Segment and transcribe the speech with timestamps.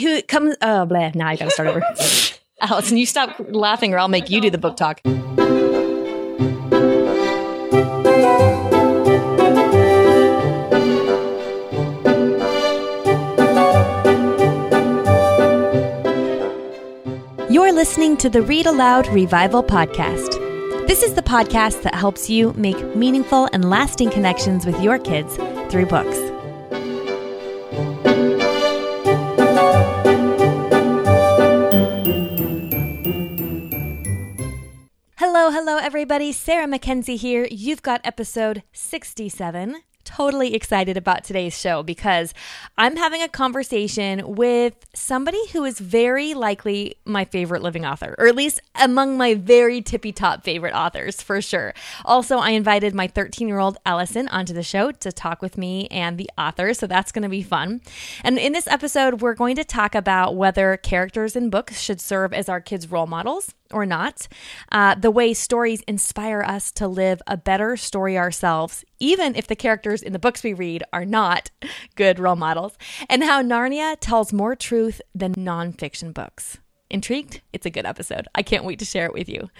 [0.00, 1.82] who comes oh blah now i gotta start over
[2.60, 5.00] allison you stop laughing or i'll make you do the book talk
[17.50, 20.36] You're listening to the Read Aloud Revival Podcast.
[20.86, 25.36] This is the podcast that helps you make meaningful and lasting connections with your kids
[25.70, 26.18] through books.
[35.88, 36.32] Everybody.
[36.32, 37.48] Sarah McKenzie here.
[37.50, 42.32] You've got episode 67 totally excited about today's show because
[42.78, 48.26] I'm having a conversation with somebody who is very likely my favorite living author, or
[48.26, 51.74] at least among my very tippy top favorite authors for sure.
[52.06, 55.88] Also, I invited my 13 year old Allison onto the show to talk with me
[55.88, 57.82] and the author, so that's going to be fun.
[58.24, 62.32] And in this episode, we're going to talk about whether characters in books should serve
[62.32, 64.28] as our kids' role models or not,
[64.72, 69.56] uh, the way stories inspire us to live a better story ourselves, even if the
[69.56, 71.50] characters in the books we read are not
[71.94, 72.76] good role models,
[73.08, 76.58] and how Narnia tells more truth than nonfiction books.
[76.90, 77.42] Intrigued?
[77.52, 78.28] It's a good episode.
[78.34, 79.50] I can't wait to share it with you.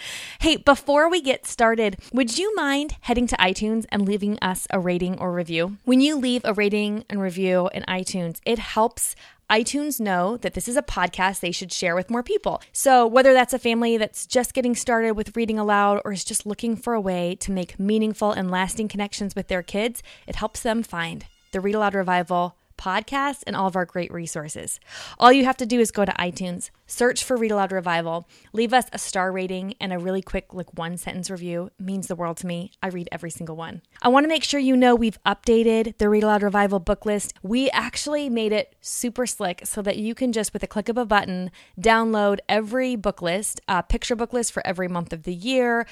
[0.40, 4.80] Hey, before we get started, would you mind heading to iTunes and leaving us a
[4.80, 5.76] rating or review?
[5.84, 9.14] When you leave a rating and review in iTunes, it helps
[9.50, 12.62] iTunes know that this is a podcast they should share with more people.
[12.72, 16.46] So, whether that's a family that's just getting started with reading aloud or is just
[16.46, 20.60] looking for a way to make meaningful and lasting connections with their kids, it helps
[20.60, 24.80] them find the Read Aloud Revival podcast and all of our great resources.
[25.18, 28.72] All you have to do is go to iTunes, search for Read Aloud Revival, leave
[28.72, 31.70] us a star rating and a really quick, like one sentence review.
[31.78, 32.70] It means the world to me.
[32.82, 33.82] I read every single one.
[34.00, 37.34] I want to make sure you know we've updated the Read Aloud Revival book list.
[37.42, 40.96] We actually made it super slick so that you can just, with a click of
[40.96, 45.34] a button, download every book list, a picture book list for every month of the
[45.34, 45.86] year,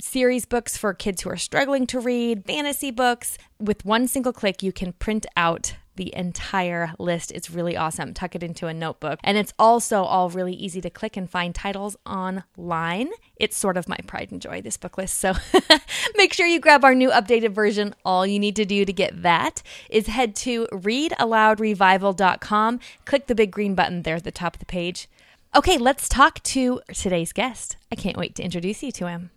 [0.00, 3.38] series books for kids who are struggling to read, fantasy books.
[3.60, 7.32] With one single click, you can print out the entire list.
[7.32, 8.14] It's really awesome.
[8.14, 9.20] Tuck it into a notebook.
[9.22, 13.10] And it's also all really easy to click and find titles online.
[13.36, 15.18] It's sort of my pride and joy, this book list.
[15.18, 15.34] So
[16.16, 17.94] make sure you grab our new updated version.
[18.04, 23.50] All you need to do to get that is head to readaloudrevival.com, click the big
[23.50, 25.08] green button there at the top of the page.
[25.56, 27.76] Okay, let's talk to today's guest.
[27.92, 29.30] I can't wait to introduce you to him.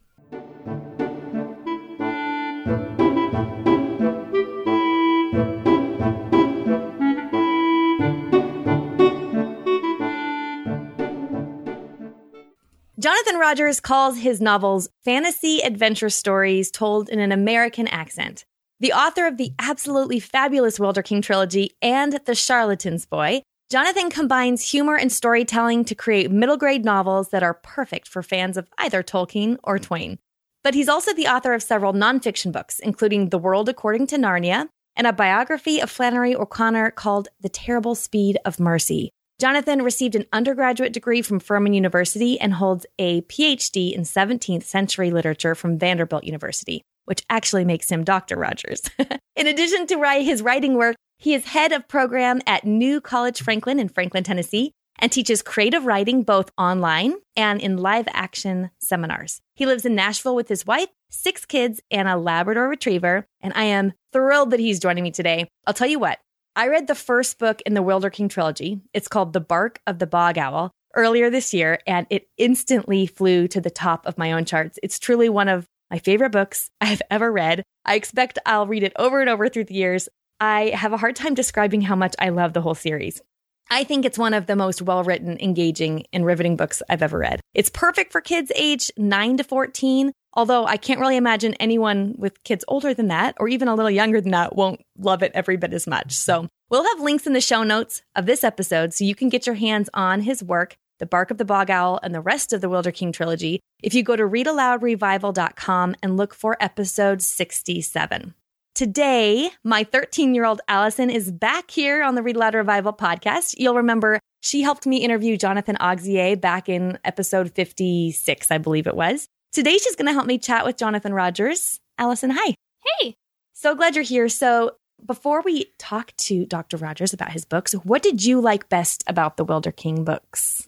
[12.99, 18.43] Jonathan Rogers calls his novels fantasy adventure stories told in an American accent.
[18.79, 24.71] The author of the absolutely fabulous Wilder King trilogy and The Charlatan's Boy, Jonathan combines
[24.71, 29.03] humor and storytelling to create middle grade novels that are perfect for fans of either
[29.03, 30.17] Tolkien or Twain.
[30.63, 34.69] But he's also the author of several nonfiction books, including The World According to Narnia
[34.95, 39.11] and a biography of Flannery O'Connor called The Terrible Speed of Mercy.
[39.39, 45.11] Jonathan received an undergraduate degree from Furman University and holds a PhD in 17th century
[45.11, 48.35] literature from Vanderbilt University, which actually makes him Dr.
[48.35, 48.81] Rogers.
[49.35, 53.79] in addition to his writing work, he is head of program at New College Franklin
[53.79, 59.39] in Franklin, Tennessee, and teaches creative writing both online and in live action seminars.
[59.55, 63.27] He lives in Nashville with his wife, six kids, and a Labrador retriever.
[63.41, 65.47] And I am thrilled that he's joining me today.
[65.67, 66.17] I'll tell you what,
[66.57, 68.81] I read the first book in the Wilder King trilogy.
[68.91, 73.47] It's called The Bark of the Bog Owl earlier this year, and it instantly flew
[73.49, 74.79] to the top of my own charts.
[74.81, 77.61] It's truly one of my favorite books I have ever read.
[77.85, 80.09] I expect I'll read it over and over through the years.
[80.39, 83.21] I have a hard time describing how much I love the whole series.
[83.69, 87.19] I think it's one of the most well written, engaging, and riveting books I've ever
[87.19, 87.39] read.
[87.53, 92.43] It's perfect for kids aged 9 to 14, although I can't really imagine anyone with
[92.43, 95.57] kids older than that or even a little younger than that won't love it every
[95.57, 96.13] bit as much.
[96.13, 99.47] So we'll have links in the show notes of this episode so you can get
[99.47, 102.61] your hands on his work, The Bark of the Bog Owl, and the rest of
[102.61, 108.35] the Wilder King trilogy if you go to readaloudrevival.com and look for episode 67.
[108.75, 113.55] Today, my 13 year old Allison is back here on the Read Aloud Revival podcast.
[113.57, 118.95] You'll remember she helped me interview Jonathan Auxier back in episode 56, I believe it
[118.95, 119.27] was.
[119.51, 121.79] Today, she's going to help me chat with Jonathan Rogers.
[121.97, 122.55] Allison, hi.
[122.99, 123.15] Hey.
[123.53, 124.29] So glad you're here.
[124.29, 126.77] So, before we talk to Dr.
[126.77, 130.67] Rogers about his books, what did you like best about the Wilder King books?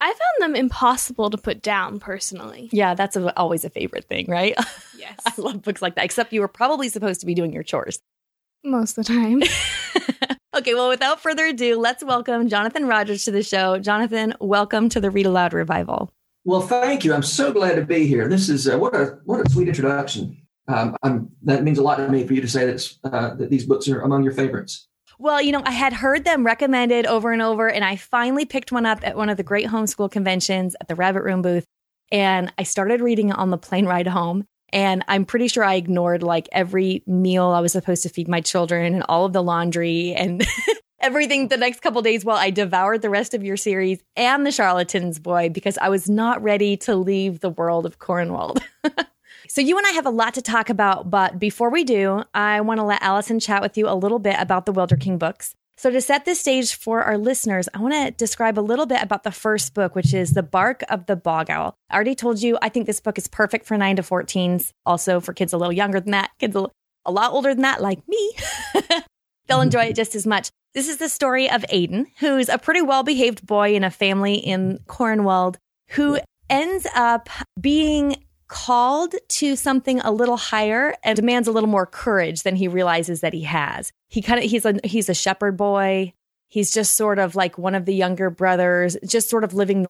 [0.00, 2.68] I found them impossible to put down personally.
[2.72, 4.56] Yeah, that's a, always a favorite thing, right?
[4.98, 5.20] Yes.
[5.26, 8.00] I love books like that, except you were probably supposed to be doing your chores.
[8.64, 9.42] Most of the time.
[10.56, 13.78] Okay, well, without further ado, let's welcome Jonathan Rogers to the show.
[13.78, 16.10] Jonathan, welcome to the Read Aloud Revival.
[16.46, 17.12] Well, thank you.
[17.12, 18.28] I'm so glad to be here.
[18.28, 20.40] This is uh, what a what a sweet introduction.
[20.68, 23.66] Um, that means a lot to me for you to say that, uh, that these
[23.66, 24.86] books are among your favorites.
[25.18, 28.70] Well, you know, I had heard them recommended over and over, and I finally picked
[28.70, 31.64] one up at one of the great homeschool conventions at the Rabbit Room booth.
[32.12, 34.44] And I started reading it on the plane ride home.
[34.72, 38.40] And I'm pretty sure I ignored like every meal I was supposed to feed my
[38.40, 40.46] children and all of the laundry and
[41.00, 44.52] everything the next couple days while I devoured the rest of your series and the
[44.52, 48.56] Charlatans Boy because I was not ready to leave the world of Cornwall.
[49.48, 52.60] So, you and I have a lot to talk about, but before we do, I
[52.62, 55.54] want to let Allison chat with you a little bit about the Wilder King books.
[55.76, 59.02] So, to set the stage for our listeners, I want to describe a little bit
[59.02, 61.74] about the first book, which is The Bark of the Bog Owl.
[61.90, 65.20] I already told you, I think this book is perfect for 9 to 14s, also
[65.20, 68.32] for kids a little younger than that, kids a lot older than that, like me.
[69.46, 70.50] They'll enjoy it just as much.
[70.76, 74.34] This is the story of Aidan, who's a pretty well behaved boy in a family
[74.34, 75.54] in Cornwall
[75.88, 76.18] who
[76.50, 78.16] ends up being
[78.48, 83.22] called to something a little higher and demands a little more courage than he realizes
[83.22, 83.90] that he has.
[84.10, 86.12] He kind of he's a he's a shepherd boy.
[86.48, 89.86] He's just sort of like one of the younger brothers, just sort of living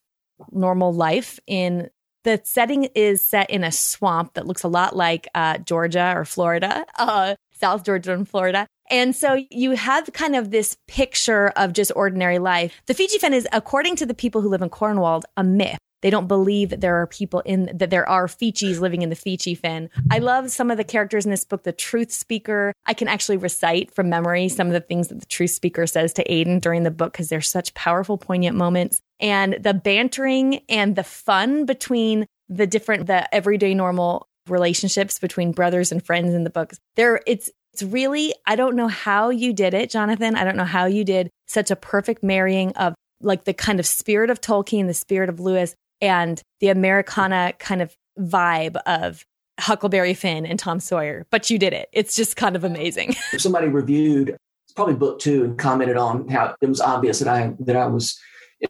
[0.53, 1.91] normal life in
[2.23, 6.25] the setting is set in a swamp that looks a lot like uh, Georgia or
[6.25, 8.69] Florida, uh, South Georgia and Florida.
[8.91, 12.81] And so you have kind of this picture of just ordinary life.
[12.87, 15.79] The Feechie Fen is, according to the people who live in Cornwall, a myth.
[16.03, 19.17] They don't believe that there are people in that there are Feechies living in the
[19.17, 19.89] Feechie Fen.
[20.11, 21.65] I love some of the characters in this book.
[21.65, 25.27] The truth speaker, I can actually recite from memory some of the things that the
[25.27, 29.01] truth speaker says to Aidan during the book because they're such powerful, poignant moments.
[29.19, 35.91] And the bantering and the fun between the different, the everyday normal relationships between brothers
[35.91, 36.79] and friends in the books.
[36.95, 40.35] There, it's it's really, I don't know how you did it, Jonathan.
[40.35, 43.85] I don't know how you did such a perfect marrying of like the kind of
[43.85, 49.27] spirit of Tolkien, the spirit of Lewis, and the Americana kind of vibe of
[49.61, 51.91] Huckleberry Finn and Tom Sawyer, but you did it.
[51.93, 53.15] It's just kind of amazing.
[53.37, 54.39] Somebody reviewed
[54.75, 58.19] probably book two and commented on how it was obvious that I that I was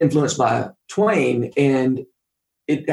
[0.00, 2.04] influenced by Twain, and
[2.66, 2.88] it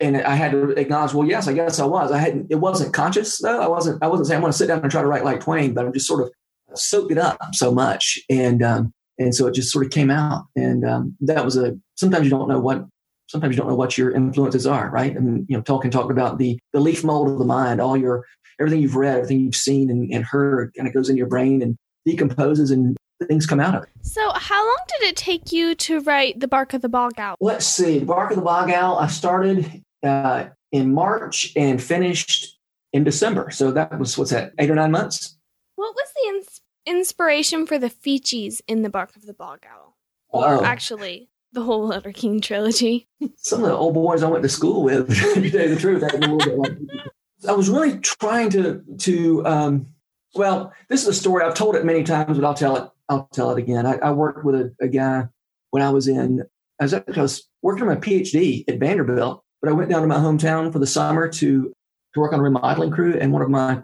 [0.00, 2.12] and I had to acknowledge, well, yes, I guess I was.
[2.12, 2.46] I hadn't.
[2.50, 3.60] It wasn't conscious though.
[3.60, 4.02] I wasn't.
[4.02, 5.84] I wasn't saying I'm going to sit down and try to write like Twain, but
[5.84, 6.30] I'm just sort of
[6.74, 10.46] soaked it up so much, and um, and so it just sort of came out,
[10.56, 11.76] and um, that was a.
[11.96, 12.86] Sometimes you don't know what
[13.28, 15.16] sometimes you don't know what your influences are, right?
[15.16, 18.24] And you know, Tolkien talked about the the leaf mold of the mind, all your
[18.60, 21.62] everything you've read, everything you've seen and, and heard kind of goes in your brain
[21.62, 22.96] and decomposes and
[23.26, 23.88] things come out of it.
[24.02, 27.36] So how long did it take you to write The Bark of the Bog Owl?
[27.40, 27.98] Let's see.
[27.98, 32.58] The Bark of the Bog Owl, I started uh, in March and finished
[32.92, 33.50] in December.
[33.50, 35.36] So that was, what's that, eight or nine months?
[35.76, 39.96] What was the ins- inspiration for the Feechies in The Bark of the Bog Owl?
[40.30, 40.64] Or oh.
[40.64, 43.08] actually, the whole Wilder King trilogy.
[43.36, 46.04] Some of the old boys I went to school with, to tell you the truth,
[46.04, 49.86] I, I was really trying to to um,
[50.34, 52.90] well, this is a story I've told it many times, but I'll tell it.
[53.08, 53.86] I'll tell it again.
[53.86, 55.28] I, I worked with a, a, guy
[55.70, 56.44] when I was in.
[56.78, 60.08] I was, I was working on my PhD at Vanderbilt, but I went down to
[60.08, 61.72] my hometown for the summer to
[62.14, 63.82] to work on a remodeling crew, and one of my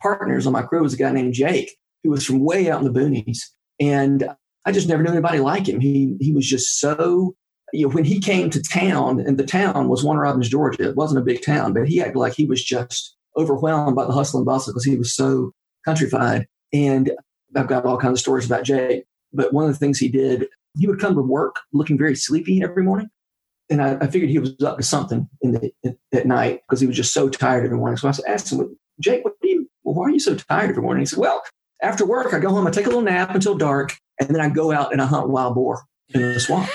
[0.00, 2.92] partners on my crew was a guy named Jake, who was from way out in
[2.92, 3.38] the boonies,
[3.80, 4.28] and
[4.64, 5.80] I just never knew anybody like him.
[5.80, 7.34] He he was just so
[7.72, 10.88] you know when he came to town, and the town was Warner Robins, Georgia.
[10.88, 14.12] It wasn't a big town, but he acted like he was just overwhelmed by the
[14.12, 15.52] hustle and bustle because he was so
[15.84, 16.46] countrified.
[16.72, 17.12] And
[17.56, 19.04] I've got all kinds of stories about Jake.
[19.32, 20.46] But one of the things he did,
[20.78, 23.08] he would come to work looking very sleepy every morning.
[23.70, 26.80] And I, I figured he was up to something in the in, at night because
[26.80, 27.96] he was just so tired every morning.
[27.96, 30.82] So I asked him, Jake, what do you, well, why are you so tired every
[30.82, 31.02] morning?
[31.02, 31.42] He said, Well,
[31.82, 34.48] after work, I go home, I take a little nap until dark, and then I
[34.48, 35.82] go out and I hunt wild boar
[36.14, 36.68] in the swamp.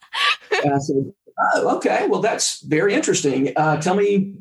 [0.64, 1.12] and I said,
[1.54, 3.52] oh, okay, well, that's very interesting.
[3.56, 4.36] Uh, tell me,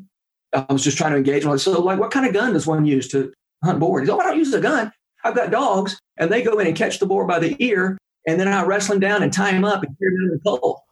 [0.54, 1.46] I was just trying to engage.
[1.46, 1.58] Him.
[1.58, 3.32] So, like, what kind of gun does one use to
[3.64, 4.00] hunt boar?
[4.00, 4.92] He said, oh, I don't use a gun.
[5.24, 8.40] I've got dogs, and they go in and catch the boar by the ear, and
[8.40, 10.84] then I wrestle him down and tie him up and carry him in the pole.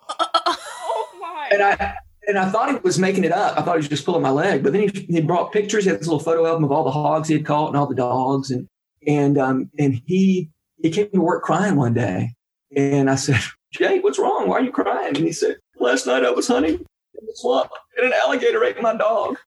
[1.52, 1.96] And I,
[2.28, 3.58] and I thought he was making it up.
[3.58, 4.64] I thought he was just pulling my leg.
[4.64, 5.84] But then he, he brought pictures.
[5.84, 7.88] He had this little photo album of all the hogs he had caught and all
[7.88, 8.52] the dogs.
[8.52, 8.68] And
[9.08, 10.50] and um, and he
[10.82, 12.36] he came to work crying one day,
[12.76, 13.40] and I said,
[13.74, 14.48] Jake, what's wrong?
[14.48, 15.16] Why are you crying?
[15.16, 18.82] And he said, Last night I was hunting in the swamp, and an alligator ate
[18.82, 19.38] my dog.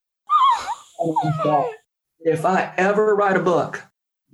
[2.21, 3.83] If I ever write a book,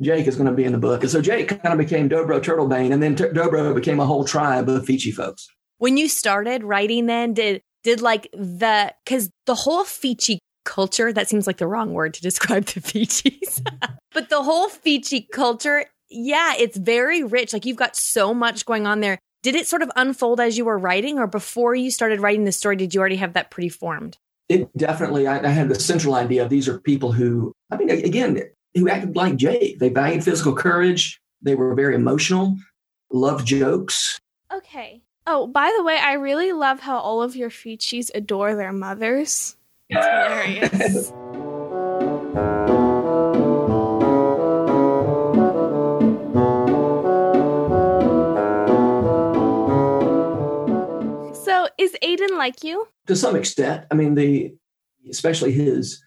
[0.01, 1.03] Jake is going to be in the book.
[1.03, 4.25] And so Jake kind of became Dobro Turtlebane, and then T- Dobro became a whole
[4.25, 5.49] tribe of Feechie folks.
[5.79, 11.29] When you started writing, then did did like the because the whole Feechie culture that
[11.29, 13.67] seems like the wrong word to describe the Feechies,
[14.13, 17.53] but the whole Feechie culture Yeah, it's very rich.
[17.53, 19.19] Like you've got so much going on there.
[19.43, 22.53] Did it sort of unfold as you were writing, or before you started writing the
[22.53, 24.19] story, did you already have that pretty formed?
[24.49, 27.91] It definitely, I, I had the central idea of these are people who, I mean,
[27.91, 28.43] again,
[28.75, 29.79] who acted like Jake.
[29.79, 31.21] They valued physical courage.
[31.43, 32.57] They were very emotional,
[33.13, 34.19] loved jokes.
[34.53, 35.03] Okay.
[35.31, 39.57] Oh, by the way, I really love how all of your Feechies adore their mothers.
[39.91, 41.09] It's hilarious.
[51.45, 52.89] so, is Aidan like you?
[53.09, 53.85] To some extent.
[53.91, 54.55] I mean, the
[55.11, 56.03] especially his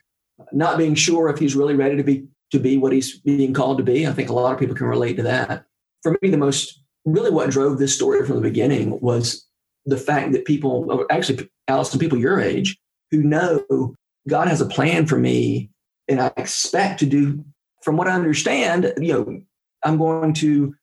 [0.51, 3.77] not being sure if he's really ready to be to be what he's being called
[3.77, 4.07] to be.
[4.07, 5.65] I think a lot of people can relate to that.
[6.01, 9.45] For me, the most really what drove this story from the beginning was
[9.85, 12.77] the fact that people, actually, Allison, people your age,
[13.09, 13.95] who know
[14.27, 15.71] God has a plan for me,
[16.07, 17.43] and I expect to do,
[17.81, 19.41] from what I understand, you know,
[19.83, 20.75] I'm going to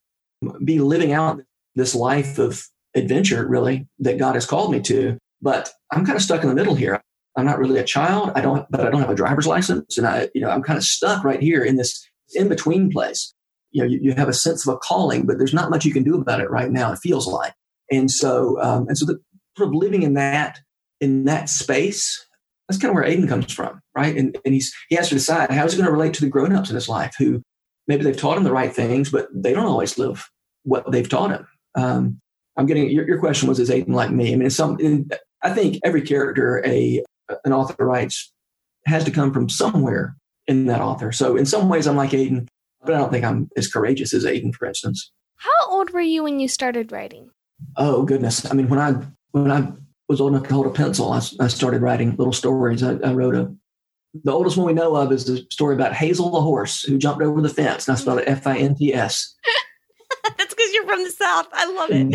[0.65, 1.41] be living out
[1.75, 2.65] this life of
[2.97, 5.17] adventure, really, that God has called me to.
[5.41, 7.01] But I'm kind of stuck in the middle here.
[7.37, 8.33] I'm not really a child.
[8.35, 10.77] I don't, but I don't have a driver's license, and I, you know, I'm kind
[10.77, 13.33] of stuck right here in this in between place.
[13.71, 15.93] You know, you, you have a sense of a calling, but there's not much you
[15.93, 16.93] can do about it right now.
[16.93, 17.53] It feels like,
[17.91, 19.21] and so, um, and so, the
[19.57, 20.61] sort of living in that
[21.01, 22.25] in that space.
[22.69, 24.15] That's kind of where Aidan comes from, right?
[24.15, 26.29] And, and he's he has to decide how is he going to relate to the
[26.29, 27.43] grown-ups in his life who
[27.87, 30.29] maybe they've taught him the right things, but they don't always live
[30.65, 31.47] what they've taught him.
[31.75, 32.21] Um,
[32.57, 34.33] I'm getting your, your question was is Aidan like me?
[34.33, 34.79] I mean, some.
[35.43, 37.03] I think every character a
[37.45, 38.33] an author writes
[38.87, 41.13] has to come from somewhere in that author.
[41.13, 42.49] So in some ways, I'm like Aidan,
[42.85, 45.11] but I don't think I'm as courageous as Aidan, for instance.
[45.37, 47.31] How old were you when you started writing?
[47.77, 48.49] Oh goodness!
[48.51, 48.95] I mean, when I
[49.33, 49.73] when I
[50.09, 52.83] was old enough to hold a pencil, I, I started writing little stories.
[52.83, 53.55] I, I, wrote a
[54.25, 57.23] the oldest one we know of is the story about Hazel the horse who jumped
[57.23, 57.87] over the fence.
[57.87, 59.35] And I spelled it F I N T S.
[60.25, 61.49] That's because you're from the south.
[61.53, 62.15] I love it.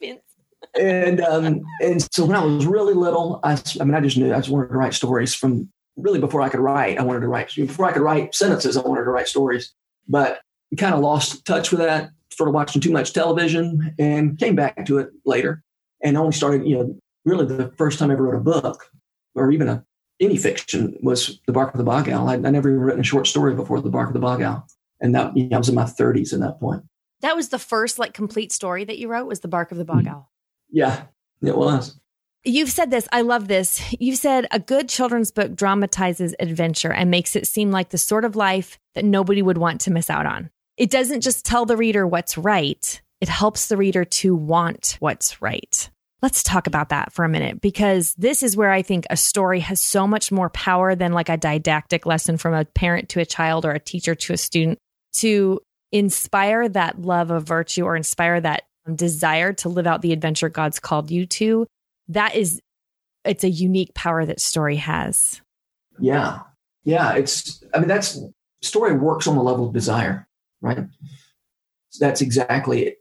[0.00, 0.20] Fence.
[0.78, 4.32] and um, and so when I was really little, I, I mean, I just knew
[4.32, 6.98] I just wanted to write stories from really before I could write.
[6.98, 8.76] I wanted to write before I could write sentences.
[8.76, 9.72] I wanted to write stories,
[10.08, 10.40] but
[10.76, 12.10] kind of lost touch with that.
[12.30, 15.62] Started watching too much television and came back to it later.
[16.02, 18.90] And only started, you know, really the first time I ever wrote a book
[19.34, 19.84] or even a
[20.20, 22.28] any fiction was The Bark of the Bog Owl.
[22.28, 24.66] I, I never even written a short story before The Bark of the Bog Owl,
[25.00, 26.84] and that you know, I was in my 30s at that point.
[27.20, 29.84] That was the first like complete story that you wrote was The Bark of the
[29.84, 30.14] Bog mm-hmm.
[30.14, 30.30] Owl.
[30.70, 31.04] Yeah,
[31.42, 31.98] it was.
[32.44, 33.06] You've said this.
[33.12, 33.82] I love this.
[34.00, 38.24] You've said a good children's book dramatizes adventure and makes it seem like the sort
[38.24, 40.50] of life that nobody would want to miss out on.
[40.78, 45.42] It doesn't just tell the reader what's right, it helps the reader to want what's
[45.42, 45.90] right.
[46.22, 49.60] Let's talk about that for a minute because this is where I think a story
[49.60, 53.26] has so much more power than like a didactic lesson from a parent to a
[53.26, 54.78] child or a teacher to a student
[55.14, 55.60] to
[55.92, 60.78] inspire that love of virtue or inspire that desire to live out the adventure God's
[60.78, 61.66] called you to,
[62.10, 62.60] that is,
[63.24, 65.40] it's a unique power that story has.
[65.98, 66.40] Yeah.
[66.84, 67.14] Yeah.
[67.14, 68.18] It's, I mean, that's
[68.62, 70.28] story works on the level of desire,
[70.60, 70.78] right?
[71.98, 72.96] That's exactly it.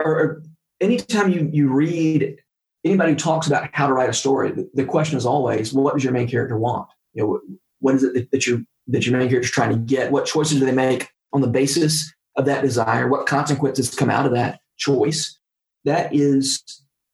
[0.00, 0.42] Or, or
[0.80, 2.36] anytime you, you read
[2.84, 5.84] anybody who talks about how to write a story, the, the question is always, well,
[5.84, 6.88] what does your main character want?
[7.14, 7.40] You know, what,
[7.80, 10.10] what is it that, that you that your main character is trying to get?
[10.10, 13.08] What choices do they make on the basis of that desire?
[13.08, 14.60] What consequences come out of that?
[14.82, 15.38] choice.
[15.84, 16.62] That is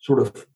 [0.01, 0.47] sort of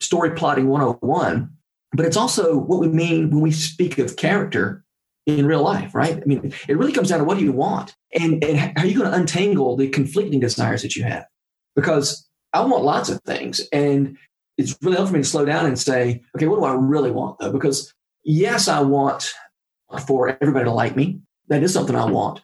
[0.00, 1.50] story plotting 101.
[1.92, 4.84] But it's also what we mean when we speak of character
[5.26, 6.16] in real life, right?
[6.16, 7.94] I mean, it really comes down to what do you want?
[8.18, 11.26] And, and how are you going to untangle the conflicting desires that you have?
[11.76, 13.60] Because I want lots of things.
[13.72, 14.16] And
[14.56, 17.10] it's really helpful for me to slow down and say, okay, what do I really
[17.10, 17.52] want though?
[17.52, 17.92] Because
[18.24, 19.32] yes, I want
[20.06, 21.20] for everybody to like me.
[21.48, 22.42] That is something I want.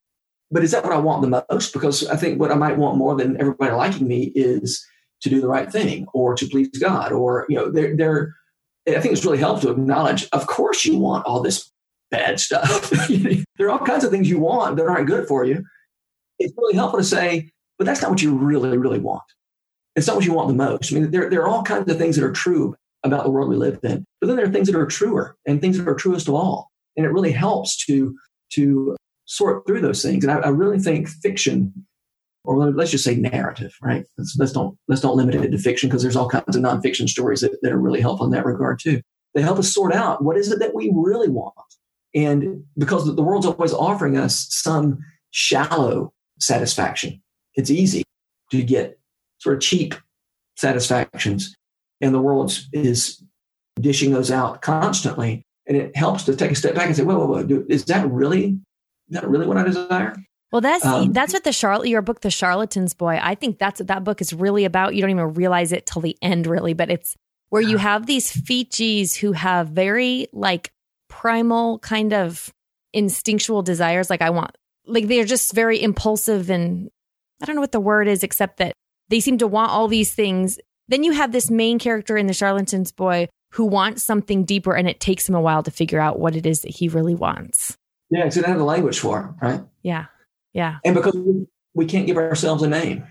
[0.50, 1.72] But is that what I want the most?
[1.72, 4.86] Because I think what I might want more than everybody liking me is
[5.24, 8.36] to do the right thing or to please God or, you know, they're, they're
[8.86, 11.70] I think it's really helpful to acknowledge, of course you want all this
[12.10, 12.90] bad stuff.
[13.08, 15.64] there are all kinds of things you want that aren't good for you.
[16.38, 19.22] It's really helpful to say, but that's not what you really, really want.
[19.96, 20.92] It's not what you want the most.
[20.92, 23.48] I mean, there, there are all kinds of things that are true about the world
[23.48, 25.94] we live in, but then there are things that are truer and things that are
[25.94, 26.70] truest of all.
[26.96, 28.14] And it really helps to,
[28.52, 30.24] to sort through those things.
[30.24, 31.86] And I, I really think fiction,
[32.44, 34.04] or let's just say narrative, right?
[34.18, 37.08] Let's, let's don't let's don't limit it to fiction because there's all kinds of nonfiction
[37.08, 39.00] stories that, that are really helpful in that regard too.
[39.34, 41.54] They help us sort out what is it that we really want,
[42.14, 44.98] and because the world's always offering us some
[45.30, 47.22] shallow satisfaction,
[47.54, 48.04] it's easy
[48.50, 48.98] to get
[49.38, 49.94] sort of cheap
[50.56, 51.54] satisfactions,
[52.00, 53.22] and the world is
[53.80, 55.44] dishing those out constantly.
[55.66, 57.64] And it helps to take a step back and say, "Whoa, whoa, whoa!
[57.70, 58.58] Is that really
[59.08, 60.14] is that really what I desire?
[60.52, 63.18] Well, that's um, that's what the Charlotte your book, The Charlatan's Boy.
[63.20, 64.94] I think that's what that book is really about.
[64.94, 67.16] You don't even realize it till the end, really, but it's
[67.48, 70.72] where you have these Feechies who have very like
[71.08, 72.52] primal kind of
[72.92, 74.10] instinctual desires.
[74.10, 76.90] Like I want, like they're just very impulsive and
[77.42, 78.74] I don't know what the word is, except that
[79.08, 80.58] they seem to want all these things.
[80.88, 84.88] Then you have this main character in The Charlatan's Boy who wants something deeper, and
[84.88, 87.76] it takes him a while to figure out what it is that he really wants.
[88.10, 89.60] Yeah, because don't have the language for it, right?
[89.82, 90.06] Yeah.
[90.54, 90.78] Yeah.
[90.84, 91.16] And because
[91.74, 93.04] we can't give ourselves a name,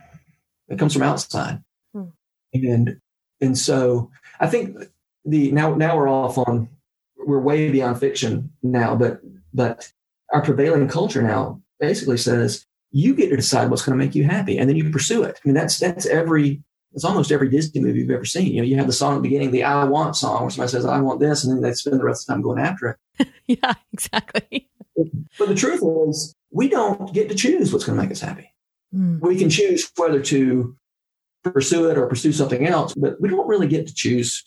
[0.70, 1.62] it comes from outside.
[1.94, 2.06] Hmm.
[2.54, 3.00] And
[3.42, 4.10] and so
[4.40, 4.78] I think
[5.26, 6.70] the now now we're off on
[7.18, 9.22] we're way beyond fiction now, but
[9.54, 9.92] but
[10.32, 14.24] our prevailing culture now basically says you get to decide what's going to make you
[14.24, 15.40] happy, and then you pursue it.
[15.44, 18.54] I mean, that's that's every it's almost every Disney movie you've ever seen.
[18.54, 20.72] You know, you have the song at the beginning, the "I Want" song, where somebody
[20.72, 22.98] says, "I want this," and then they spend the rest of the time going after
[23.20, 23.28] it.
[23.48, 24.70] yeah, exactly.
[25.40, 28.54] But the truth is, we don't get to choose what's going to make us happy.
[28.94, 29.20] Mm.
[29.22, 30.76] We can choose whether to
[31.44, 34.44] pursue it or pursue something else, but we don't really get to choose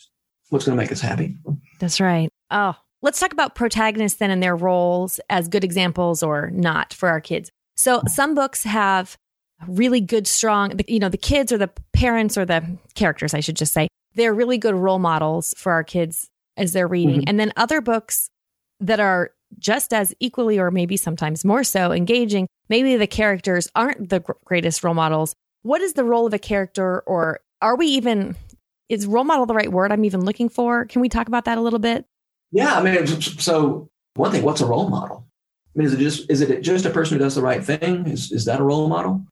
[0.49, 1.37] what's going to make us happy.
[1.79, 2.29] That's right.
[2.49, 7.09] Oh, let's talk about protagonists then and their roles as good examples or not for
[7.09, 7.51] our kids.
[7.75, 9.17] So some books have
[9.67, 13.57] really good, strong, you know, the kids or the parents or the characters, I should
[13.57, 17.21] just say, they're really good role models for our kids as they're reading.
[17.21, 17.29] Mm-hmm.
[17.29, 18.29] And then other books
[18.79, 22.47] that are just as equally or maybe sometimes more so engaging.
[22.69, 25.33] Maybe the characters aren't the greatest role models.
[25.61, 28.35] What is the role of a character or are we even
[28.89, 30.85] is role model the right word I'm even looking for?
[30.85, 32.05] Can we talk about that a little bit?
[32.51, 35.27] Yeah, I mean so one thing, what's a role model?
[35.75, 38.07] I mean, is it just is it just a person who does the right thing?
[38.07, 39.25] Is is that a role model?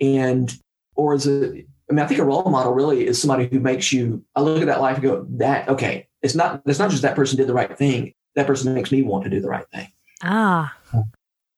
[0.00, 0.54] And
[0.94, 3.92] or is it I mean, I think a role model really is somebody who makes
[3.92, 7.02] you I look at that life and go, that okay, it's not it's not just
[7.02, 9.68] that person did the right thing that person makes me want to do the right
[9.70, 9.88] thing.
[10.22, 10.74] Ah.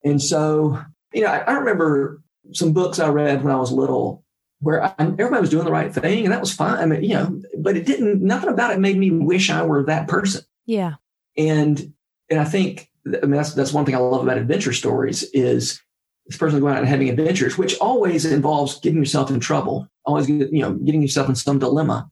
[0.02, 0.80] And so,
[1.12, 4.24] you know, I, I remember some books I read when I was little
[4.60, 6.78] where I, everybody was doing the right thing and that was fine.
[6.78, 9.84] I mean, you know, but it didn't, nothing about it made me wish I were
[9.84, 10.42] that person.
[10.66, 10.94] Yeah.
[11.36, 11.92] And,
[12.30, 15.82] and I think, I mean, that's, that's one thing I love about adventure stories is
[16.26, 20.28] this person going out and having adventures, which always involves getting yourself in trouble, always,
[20.28, 22.10] you know, getting yourself in some dilemma.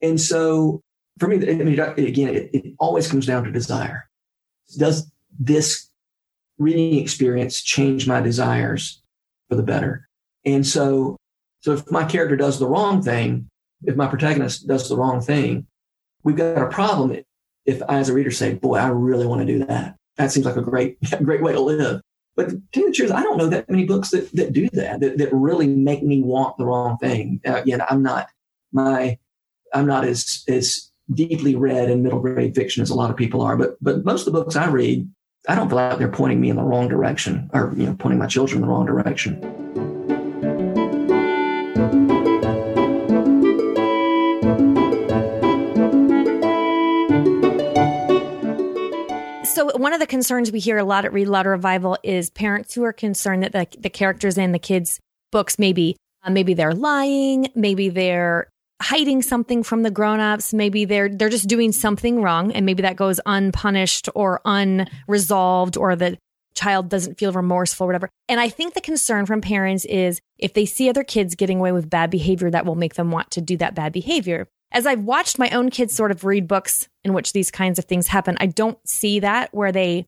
[0.00, 0.82] And so
[1.18, 4.08] for me, I mean, again, it, it always comes down to desire.
[4.78, 5.88] Does this
[6.58, 9.02] reading experience change my desires
[9.48, 10.08] for the better?
[10.44, 11.16] And so,
[11.60, 13.48] so if my character does the wrong thing,
[13.84, 15.66] if my protagonist does the wrong thing,
[16.22, 17.22] we've got a problem.
[17.64, 20.46] If I, as a reader, say, "Boy, I really want to do that," that seems
[20.46, 22.00] like a great, great way to live.
[22.36, 25.00] But to tell the truth, I don't know that many books that, that do that,
[25.00, 27.40] that, that really make me want the wrong thing.
[27.46, 28.28] Uh, I'm not
[28.72, 29.18] my,
[29.72, 33.42] I'm not as as deeply read in middle grade fiction as a lot of people
[33.42, 35.08] are, but but most of the books I read,
[35.48, 38.18] I don't feel like they're pointing me in the wrong direction or you know pointing
[38.18, 39.40] my children in the wrong direction.
[49.54, 52.74] So one of the concerns we hear a lot at Read Aloud Revival is parents
[52.74, 54.98] who are concerned that the, the characters in the kids'
[55.30, 58.48] books maybe uh, maybe they're lying, maybe they're
[58.82, 60.52] hiding something from the grown-ups.
[60.52, 65.96] Maybe they're they're just doing something wrong and maybe that goes unpunished or unresolved or
[65.96, 66.18] the
[66.54, 68.08] child doesn't feel remorseful or whatever.
[68.28, 71.72] And i think the concern from parents is if they see other kids getting away
[71.72, 74.48] with bad behavior that will make them want to do that bad behavior.
[74.72, 77.84] As i've watched my own kids sort of read books in which these kinds of
[77.84, 80.06] things happen i don't see that where they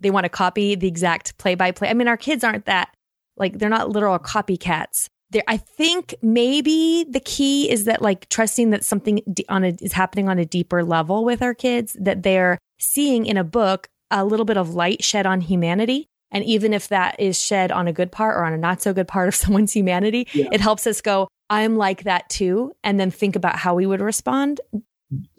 [0.00, 2.94] they want to copy the exact play by play i mean our kids aren't that
[3.36, 8.70] like they're not literal copycats there i think maybe the key is that like trusting
[8.70, 12.58] that something on a, is happening on a deeper level with our kids that they're
[12.78, 16.08] seeing in a book a little bit of light shed on humanity.
[16.32, 18.92] And even if that is shed on a good part or on a not so
[18.92, 20.48] good part of someone's humanity yeah.
[20.52, 24.00] it helps us go i'm like that too and then think about how we would
[24.00, 24.60] respond.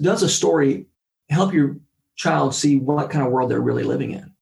[0.01, 0.87] Does a story
[1.29, 1.77] help your
[2.15, 4.33] child see what kind of world they're really living in?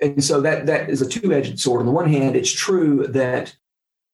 [0.00, 1.80] And so that that is a two-edged sword.
[1.80, 3.56] On the one hand it's true that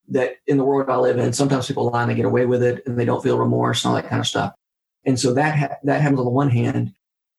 [0.09, 2.63] that in the world I live in, sometimes people lie and they get away with
[2.63, 4.53] it and they don't feel remorse and all that kind of stuff.
[5.05, 6.93] And so that ha- that happens on the one hand,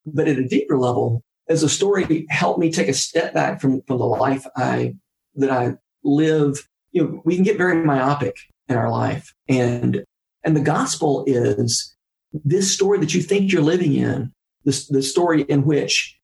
[0.06, 3.82] but at a deeper level, as a story helped me take a step back from
[3.84, 4.95] from the life I
[5.36, 6.67] that I live.
[6.91, 8.36] You know, we can get very myopic
[8.67, 10.04] in our life, and
[10.43, 11.95] and the gospel is
[12.43, 14.32] this story that you think you're living in,
[14.63, 16.17] this the story in which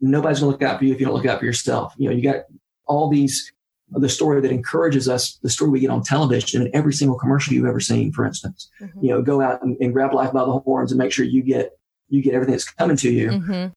[0.00, 1.94] nobody's going to look out for you if you don't look out for yourself.
[1.96, 2.44] You know, you got
[2.86, 3.52] all these
[3.94, 7.54] the story that encourages us, the story we get on television in every single commercial
[7.54, 8.68] you've ever seen, for instance.
[8.80, 9.04] Mm-hmm.
[9.04, 11.42] You know, go out and, and, grab life by the horns and make sure you
[11.42, 11.72] get
[12.08, 13.30] you get everything that's coming to you.
[13.30, 13.72] Mm-hmm.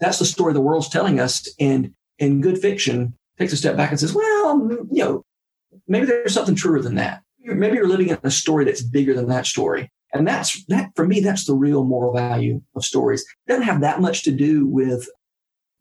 [0.00, 1.48] That's, the story the world's telling us.
[1.58, 5.24] And in good fiction, takes a step back and says, well, you know,
[5.88, 7.22] maybe there's something truer than that.
[7.40, 9.90] Maybe you're living in a story that's bigger than that story.
[10.12, 13.22] And that's that for me, that's the real moral value of stories.
[13.22, 15.08] It doesn't have that much to do with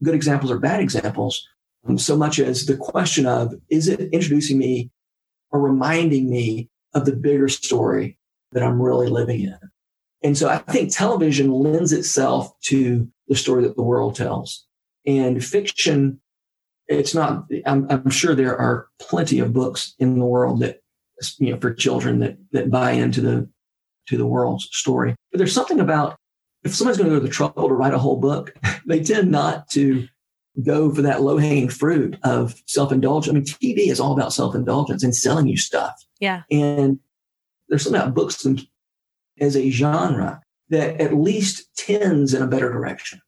[0.04, 1.48] good examples or bad examples,
[1.88, 4.91] Um, so much as the question of is it introducing me
[5.52, 8.17] or reminding me of the bigger story
[8.52, 9.58] that I'm really living in?
[10.24, 14.65] And so I think television lends itself to the story that the world tells.
[15.06, 16.22] And fiction,
[16.88, 20.80] it's not, I'm, I'm sure there are plenty of books in the world that,
[21.39, 23.50] you know, for children that, that buy into the,
[24.08, 25.15] to the world's story.
[25.32, 26.15] But there's something about
[26.63, 29.32] if someone's going to go to the trouble to write a whole book, they tend
[29.32, 30.08] not to
[30.62, 33.32] go for that low hanging fruit of self indulgence.
[33.32, 36.04] I mean, TV is all about self indulgence and selling you stuff.
[36.20, 36.44] Yeah.
[36.52, 37.00] And
[37.70, 38.46] there's something about books
[39.39, 43.20] as a genre that at least tends in a better direction.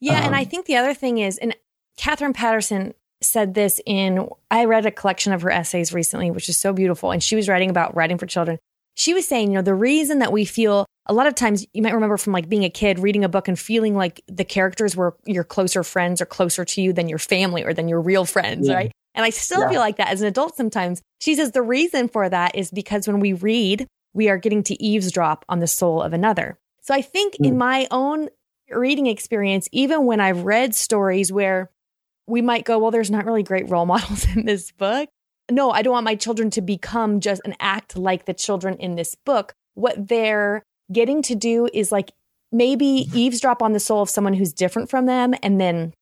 [0.00, 0.18] Yeah.
[0.18, 1.56] Um, and I think the other thing is, and
[1.96, 6.58] Katherine Paterson said this in, I read a collection of her essays recently, which is
[6.58, 7.10] so beautiful.
[7.10, 8.58] And she was writing about writing for children.
[8.94, 11.82] She was saying, you know, the reason that we feel a lot of times you
[11.82, 14.96] might remember from like being a kid reading a book and feeling like the characters
[14.96, 18.24] were your closer friends or closer to you than your family or than your real
[18.24, 18.74] friends, yeah.
[18.74, 18.92] right?
[19.14, 19.70] And I still yeah.
[19.70, 21.02] feel like that as an adult sometimes.
[21.20, 24.82] She says the reason for that is because when we read, we are getting to
[24.82, 26.58] eavesdrop on the soul of another.
[26.82, 27.46] So I think mm.
[27.46, 28.28] in my own
[28.70, 31.70] reading experience, even when I've read stories where
[32.26, 35.08] we might go, well, there's not really great role models in this book.
[35.50, 38.94] No, I don't want my children to become just and act like the children in
[38.94, 39.54] this book.
[39.74, 42.12] What they're getting to do is like
[42.52, 45.92] maybe eavesdrop on the soul of someone who's different from them and then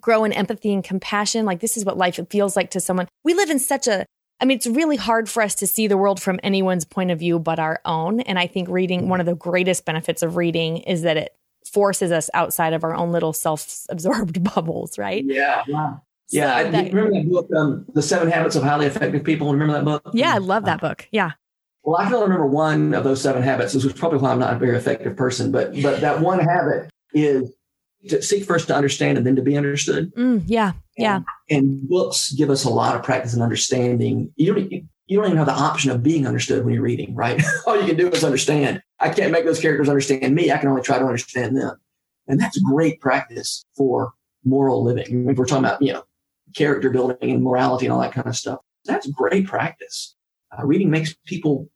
[0.00, 1.46] grow in empathy and compassion.
[1.46, 3.08] Like this is what life feels like to someone.
[3.24, 4.04] We live in such a
[4.42, 7.18] I mean, it's really hard for us to see the world from anyone's point of
[7.18, 8.20] view but our own.
[8.20, 11.36] And I think reading, one of the greatest benefits of reading is that it
[11.70, 15.24] forces us outside of our own little self absorbed bubbles, right?
[15.24, 15.62] Yeah.
[15.66, 15.96] Yeah.
[16.30, 16.54] Yeah.
[16.54, 19.52] I, that, remember that book, um, The Seven Habits of Highly Effective People?
[19.52, 20.02] Remember that book?
[20.14, 20.34] Yeah.
[20.34, 21.08] I love that book.
[21.10, 21.32] Yeah.
[21.82, 23.72] Well, I can only remember one of those seven habits.
[23.72, 26.90] This is probably why I'm not a very effective person, but but that one habit
[27.14, 27.52] is
[28.08, 30.14] to seek first to understand and then to be understood.
[30.14, 31.20] Mm, yeah, yeah.
[31.48, 34.32] And, books give us a lot of practice and understanding.
[34.36, 37.42] You don't you don't even have the option of being understood when you're reading, right?
[37.66, 38.82] All you can do is understand.
[39.00, 40.52] I can't make those characters understand me.
[40.52, 41.76] I can only try to understand them,
[42.28, 44.12] and that's great practice for
[44.44, 45.28] moral living.
[45.28, 46.04] If we're talking about you know
[46.54, 50.14] character building and morality and all that kind of stuff, that's great practice
[50.56, 51.68] uh, reading makes people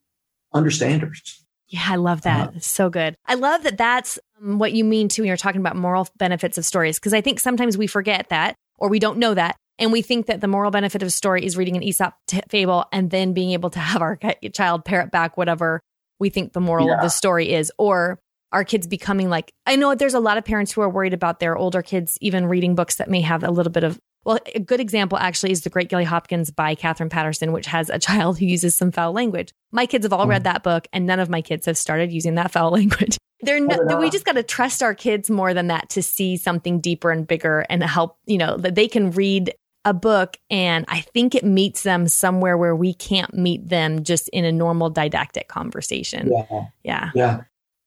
[0.53, 1.43] understanders.
[1.67, 2.49] Yeah, I love that.
[2.49, 3.15] Uh, so good.
[3.25, 6.57] I love that that's um, what you mean too when you're talking about moral benefits
[6.57, 9.55] of stories, because I think sometimes we forget that or we don't know that.
[9.77, 12.39] And we think that the moral benefit of a story is reading an Aesop t-
[12.47, 14.17] fable and then being able to have our
[14.53, 15.81] child parrot back whatever
[16.17, 16.95] we think the moral yeah.
[16.95, 18.19] of the story is, or
[18.53, 21.41] our kids becoming like, I know there's a lot of parents who are worried about
[21.41, 24.59] their older kids even reading books that may have a little bit of well, a
[24.59, 28.39] good example actually is The Great Gilly Hopkins by Katherine Paterson, which has a child
[28.39, 29.53] who uses some foul language.
[29.71, 30.45] My kids have all read hmm.
[30.45, 33.17] that book, and none of my kids have started using that foul language.
[33.41, 36.79] They're no, we just got to trust our kids more than that to see something
[36.79, 41.01] deeper and bigger and help, you know, that they can read a book and I
[41.01, 45.47] think it meets them somewhere where we can't meet them just in a normal didactic
[45.47, 46.31] conversation.
[46.31, 46.65] Yeah.
[46.83, 47.11] Yeah.
[47.13, 47.41] Yeah.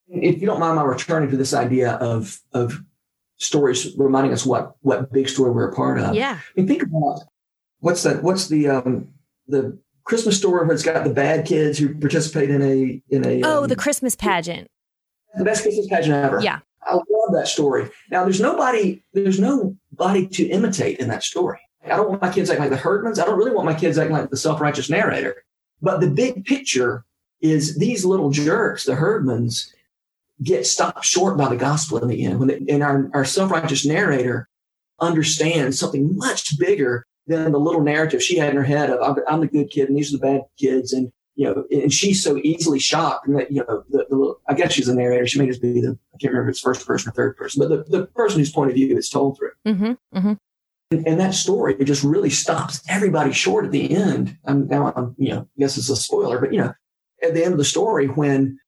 [0.06, 2.80] If you don't mind my returning to this idea of of
[3.38, 6.14] stories reminding us what what big story we're a part of.
[6.14, 6.38] Yeah.
[6.38, 7.20] I mean, think about
[7.80, 8.22] what's that?
[8.22, 9.08] What's the um
[9.46, 13.42] the Christmas story where it's got the bad kids who participate in a in a
[13.42, 14.68] oh um, the Christmas pageant.
[15.36, 16.40] The best Christmas pageant ever.
[16.40, 16.60] Yeah.
[16.82, 17.90] I love that story.
[18.10, 21.60] Now there's nobody there's nobody to imitate in that story.
[21.84, 23.18] I don't want my kids acting like the Herdmans.
[23.18, 25.44] I don't really want my kids acting like the self-righteous narrator.
[25.80, 27.04] But the big picture
[27.40, 29.70] is these little jerks, the Herdmans,
[30.42, 32.38] get stopped short by the gospel in the end.
[32.38, 34.48] When they, and our, our self-righteous narrator
[35.00, 39.22] understands something much bigger than the little narrative she had in her head of I'm,
[39.28, 42.22] I'm, the good kid and these are the bad kids and you know and she's
[42.22, 45.38] so easily shocked and that you know the, the I guess she's a narrator she
[45.38, 47.68] may just be the I can't remember if it's first person or third person but
[47.68, 50.32] the, the person whose point of view is told through mm-hmm, mm-hmm.
[50.90, 55.14] And, and, that story just really stops everybody short at the end I'm now I'm
[55.18, 56.72] you know I guess it's a spoiler but you know
[57.22, 58.58] at the end of the story when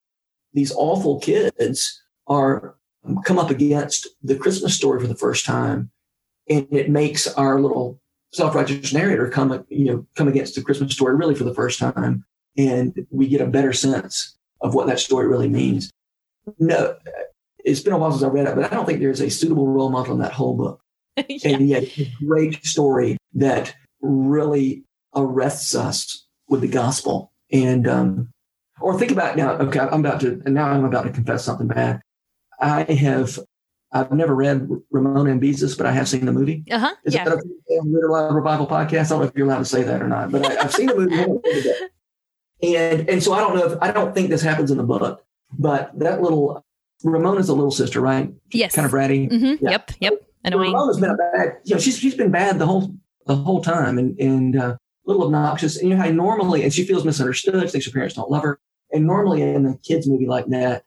[0.53, 5.91] these awful kids are um, come up against the Christmas story for the first time,
[6.49, 8.01] and it makes our little
[8.33, 12.25] self-righteous narrator come you know come against the Christmas story really for the first time,
[12.57, 15.91] and we get a better sense of what that story really means.
[16.59, 16.97] No,
[17.65, 19.69] it's been a while since I read it, but I don't think there's a suitable
[19.69, 20.81] role model in that whole book.
[21.29, 21.51] yeah.
[21.51, 24.85] And yet, a great story that really
[25.15, 27.33] arrests us with the gospel.
[27.53, 28.33] And um,
[28.81, 32.01] or think about now, okay, I'm about to, now I'm about to confess something bad.
[32.61, 33.39] I have
[33.93, 36.65] I've never read Ramona and Beezus, but I have seen the movie.
[36.71, 36.95] Uh huh.
[37.05, 37.25] Is Yeah.
[37.25, 37.43] that a
[37.83, 39.07] Literal Revival podcast?
[39.07, 40.87] I don't know if you're allowed to say that or not, but I, I've seen
[40.87, 41.71] the movie.
[42.63, 45.25] and and so I don't know if I don't think this happens in the book,
[45.59, 46.65] but that little
[47.03, 48.33] Ramona's a little sister, right?
[48.53, 48.75] Yes.
[48.75, 49.31] Kind of bratty.
[49.31, 49.65] Mm-hmm.
[49.65, 49.71] Yeah.
[49.73, 49.91] Yep.
[50.01, 50.13] Yep.
[50.45, 50.73] Annoying.
[50.73, 52.95] Ramona's been a bad, you know, she's she's been bad the whole
[53.27, 55.77] the whole time, and and uh, a little obnoxious.
[55.79, 57.61] And you know how normally, and she feels misunderstood.
[57.63, 58.61] She thinks her parents don't love her.
[58.93, 60.85] And normally in a kids movie like that,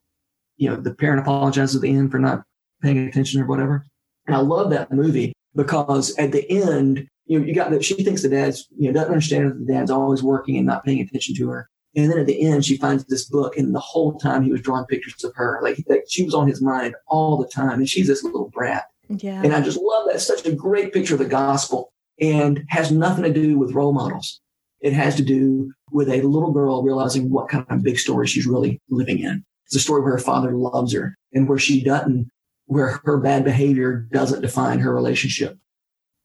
[0.57, 2.43] you know, the parent apologizes at the end for not
[2.81, 3.85] paying attention or whatever.
[4.27, 7.95] And I love that movie because at the end, you know, you got that she
[7.95, 10.99] thinks the dad's, you know, doesn't understand that the dad's always working and not paying
[10.99, 11.69] attention to her.
[11.95, 14.61] And then at the end, she finds this book, and the whole time he was
[14.61, 17.79] drawing pictures of her, like, she was on his mind all the time.
[17.79, 18.85] And she's this little brat.
[19.09, 19.41] Yeah.
[19.43, 20.15] And I just love that.
[20.15, 23.93] It's such a great picture of the gospel and has nothing to do with role
[23.93, 24.41] models.
[24.81, 28.47] It has to do with a little girl realizing what kind of big story she's
[28.47, 29.45] really living in.
[29.65, 32.29] It's a story where her father loves her and where she doesn't,
[32.65, 35.57] where her bad behavior doesn't define her relationship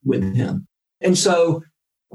[0.05, 0.67] with him.
[1.01, 1.63] And so,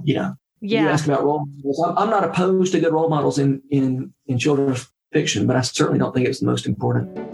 [0.04, 0.89] you know, you yeah.
[0.89, 1.84] ask about role models.
[1.86, 5.62] I'm, I'm not opposed to good role models in, in, in children's fiction, but I
[5.62, 7.33] certainly don't think it's the most important.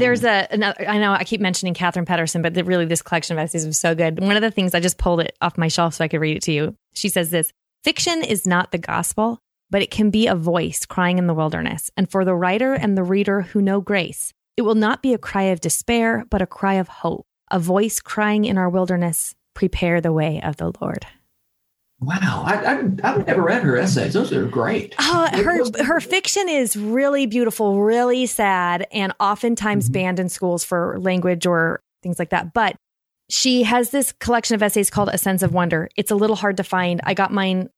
[0.00, 0.88] There's a another.
[0.88, 3.78] I know I keep mentioning Katherine Paterson, but the, really this collection of essays was
[3.78, 4.18] so good.
[4.18, 6.38] One of the things I just pulled it off my shelf so I could read
[6.38, 6.74] it to you.
[6.94, 7.52] She says this:
[7.84, 11.90] "Fiction is not the gospel, but it can be a voice crying in the wilderness.
[11.96, 15.18] And for the writer and the reader who know grace, it will not be a
[15.18, 17.26] cry of despair, but a cry of hope.
[17.50, 21.06] A voice crying in our wilderness, prepare the way of the Lord."
[22.00, 22.44] Wow.
[22.46, 24.14] I, I, I've never read her essays.
[24.14, 24.94] Those are great.
[24.98, 29.92] Oh, her her fiction is really beautiful, really sad, and oftentimes Mm-hmm.
[29.92, 32.52] banned in schools for language or things like that.
[32.54, 32.76] But
[33.28, 35.88] she has this collection of essays called A Sense of Wonder.
[35.96, 37.00] It's a little hard to find.
[37.04, 37.68] I got mine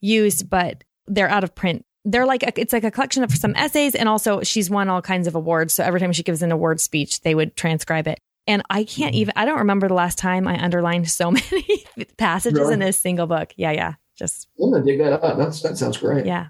[0.00, 1.84] used, but they're out of print.
[2.04, 5.02] They're like a, it's like a collection of some essays, and also she's won all
[5.02, 5.74] kinds of awards.
[5.74, 8.18] So every time she gives an award speech, they would transcribe it.
[8.50, 9.32] And I can't even.
[9.36, 11.84] I don't remember the last time I underlined so many
[12.18, 13.52] passages in a single book.
[13.56, 15.38] Yeah, yeah, just I'm gonna dig that up.
[15.38, 16.26] That's that sounds great.
[16.26, 16.48] yeah.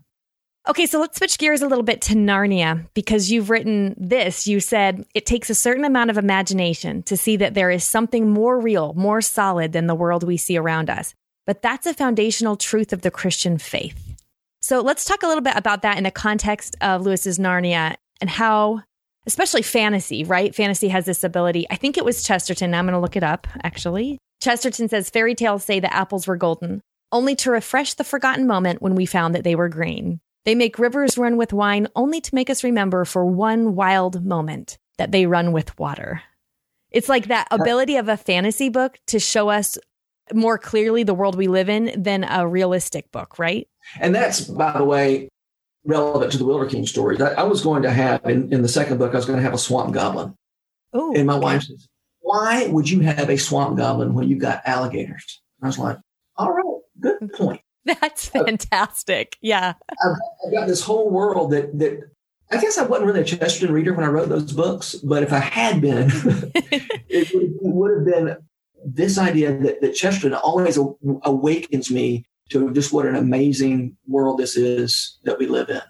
[0.67, 4.47] Okay, so let's switch gears a little bit to Narnia because you've written this.
[4.47, 8.31] You said it takes a certain amount of imagination to see that there is something
[8.31, 11.15] more real, more solid than the world we see around us.
[11.47, 14.17] But that's a foundational truth of the Christian faith.
[14.63, 18.31] So let's talk a little bit about that in the context of Lewis's Narnia and
[18.31, 18.83] how,
[19.31, 20.53] especially fantasy, right?
[20.53, 21.65] Fantasy has this ability.
[21.71, 22.75] I think it was Chesterton.
[22.75, 24.19] I'm going to look it up, actually.
[24.43, 26.81] Chesterton says fairy tales say the apples were golden,
[27.13, 30.19] only to refresh the forgotten moment when we found that they were green.
[30.45, 34.79] They make rivers run with wine only to make us remember for one wild moment
[34.99, 36.23] that they run with water.
[36.91, 39.79] It's like that ability of a fantasy book to show us
[40.35, 43.69] more clearly the world we live in than a realistic book, right?
[44.01, 45.29] And that's, by the way,
[45.85, 47.21] relevant to the Wilder King stories.
[47.21, 49.43] I, I was going to have in, in the second book, I was going to
[49.43, 50.35] have a swamp goblin.
[50.93, 51.89] Oh, And my wife says,
[52.21, 55.41] Why would you have a swamp goblin when you got alligators?
[55.61, 55.99] And I was like,
[56.37, 57.61] All right, good point.
[57.85, 59.37] that's fantastic.
[59.41, 59.75] Yeah.
[60.05, 60.17] I've,
[60.47, 62.11] I've got this whole world that that
[62.51, 65.33] I guess I wasn't really a Chesterton reader when I wrote those books, but if
[65.33, 66.11] I had been,
[67.09, 68.37] it, would, it would have been
[68.85, 70.77] this idea that, that Chesterton always
[71.23, 75.83] awakens me to just what an amazing world this is that we live in.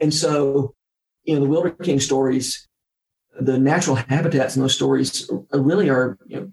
[0.00, 0.74] And so,
[1.24, 2.68] you know, the Wilder King stories,
[3.40, 6.52] the natural habitats in those stories really are you know,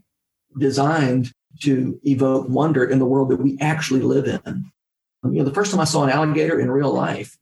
[0.57, 4.71] designed to evoke wonder in the world that we actually live in.
[5.23, 7.37] Um, you know, the first time I saw an alligator in real life,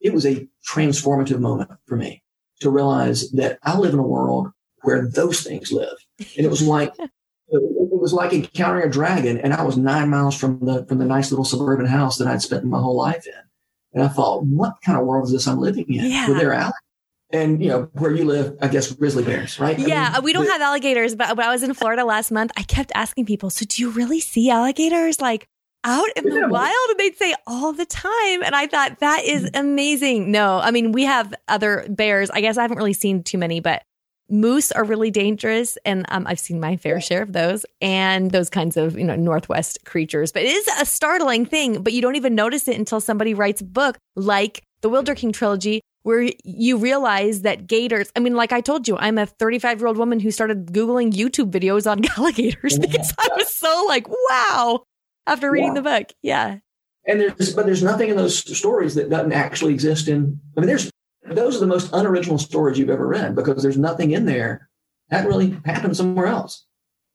[0.00, 2.22] it was a transformative moment for me
[2.60, 4.48] to realize that I live in a world
[4.82, 5.96] where those things live.
[6.18, 6.92] And it was like,
[8.02, 9.38] was like encountering a dragon.
[9.38, 12.42] And I was nine miles from the, from the nice little suburban house that I'd
[12.42, 13.32] spent my whole life in.
[13.94, 16.04] And I thought, what kind of world is this I'm living in?
[16.04, 16.28] Yeah.
[16.28, 16.74] Where there alligators.
[17.30, 19.78] And, you know, where you live, I guess grizzly bears, right?
[19.78, 22.30] I Yeah, mean, we don't the- have alligators, but when I was in Florida last
[22.30, 25.46] month, I kept asking people, "So do you really see alligators like
[25.84, 29.44] out in the wild?" And they'd say all the time, and I thought that is
[29.44, 29.56] mm-hmm.
[29.56, 30.30] amazing.
[30.30, 32.28] No, I mean we have other bears.
[32.30, 33.82] I guess I haven't really seen too many, but
[34.30, 38.48] moose are really dangerous, and um, I've seen my fair share of those and those
[38.50, 40.32] kinds of you know northwest creatures.
[40.32, 43.60] But it is a startling thing, but you don't even notice it until somebody writes
[43.60, 48.50] a book like the Wilder King trilogy where you realize that gators, I mean, like
[48.50, 52.02] I told you, I'm a 35 year old woman who started Googling YouTube videos on
[52.18, 54.82] alligators because I was so like, wow,
[55.28, 55.74] after reading Yeah.
[55.74, 56.06] the book.
[56.22, 56.56] Yeah.
[57.06, 60.66] And there's, but there's nothing in those stories that doesn't actually exist in, I mean,
[60.66, 60.90] there's,
[61.34, 64.68] those are the most unoriginal stories you've ever read because there's nothing in there
[65.10, 66.66] that really happened somewhere else.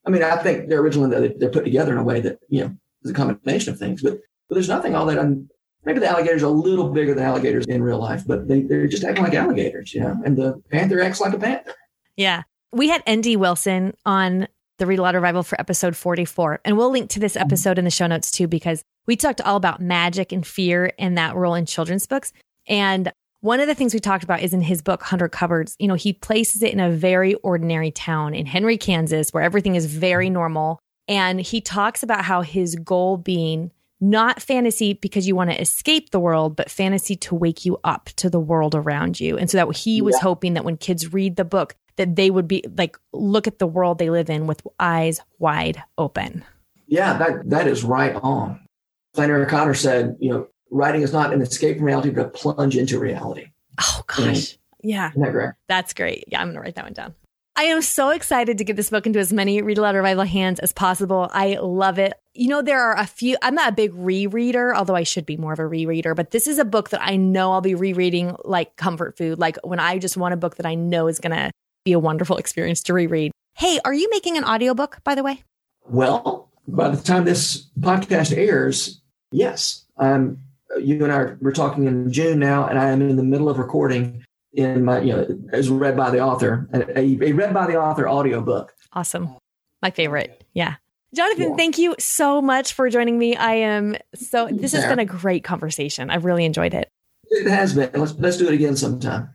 [0.06, 2.62] I mean, I think they're original and they're, put together in a way that, you
[2.62, 5.18] know, is a combination of things, but But there's nothing all that.
[5.18, 5.50] Un-
[5.84, 8.88] maybe the alligators are a little bigger than alligators in real life, but they, they're
[8.88, 10.16] just acting like alligators, you know.
[10.26, 11.74] And the panther acts like a panther.
[12.16, 13.36] Yeah, we had N.D.
[13.38, 16.62] Wilson on the Read Aloud Revival for episode 44.
[16.64, 17.44] And we'll link to this mm-hmm.
[17.44, 21.18] episode in the show notes too, because we talked all about magic and fear and
[21.18, 22.32] that role in children's books.
[22.68, 25.88] And one of the things we talked about is in his book, 100 Cupboards, you
[25.88, 29.86] know, he places it in a very ordinary town in Henry, Kansas, where everything is
[29.86, 30.80] very normal.
[31.08, 36.12] And he talks about how his goal being not fantasy because you want to escape
[36.12, 39.38] the world, but fantasy to wake you up to the world around you.
[39.38, 40.23] And so that he was yeah.
[40.23, 43.67] hoping that when kids read the book, that they would be like look at the
[43.67, 46.43] world they live in with eyes wide open.
[46.88, 48.65] Yeah, that that is right on.
[49.13, 52.78] Flannery O'Connor said, you know, writing is not an escape from reality, but a plunge
[52.78, 53.52] into reality.
[53.80, 54.58] Oh gosh.
[54.82, 55.10] yeah.
[55.12, 55.52] Isn't that great?
[55.68, 56.26] That's great.
[56.28, 57.16] Yeah, I'm gonna write that one down.
[57.60, 60.60] I am so excited to get this book into as many Read Aloud Revival hands
[60.60, 61.28] as possible.
[61.34, 62.14] I love it.
[62.36, 65.38] You know, there are a few, I'm not a big rereader, although I should be
[65.38, 68.36] more of a rereader, but this is a book that I know I'll be rereading
[68.46, 69.40] like comfort food.
[69.40, 71.50] Like when I just want a book that I know is going to
[71.84, 73.32] be a wonderful experience to reread.
[73.56, 75.44] Hey, are you making an audiobook, by the way?
[75.90, 79.02] Well, by the time this podcast airs,
[79.32, 79.84] yes.
[79.98, 80.44] I'm
[80.78, 83.58] you and I we're talking in June now, and I am in the middle of
[83.58, 87.80] recording in my, you know, as read by the author, a, a read by the
[87.80, 88.74] author audiobook.
[88.94, 89.36] Awesome.
[89.82, 90.44] My favorite.
[90.54, 90.76] Yeah.
[91.13, 91.56] Jonathan, yeah.
[91.56, 93.36] thank you so much for joining me.
[93.36, 96.10] I am so this has been a great conversation.
[96.10, 96.90] I've really enjoyed it.
[97.30, 97.90] It has been.
[97.94, 99.30] Let's let's do it again sometime.